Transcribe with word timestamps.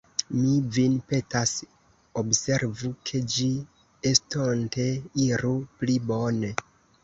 Mi 0.35 0.51
vin 0.77 0.95
petas, 1.11 1.53
observu, 2.23 2.91
ke 3.11 3.23
ĝi 3.35 3.47
estonte 4.15 4.91
iru 5.31 5.57
pli 5.81 6.03
bone. 6.13 6.55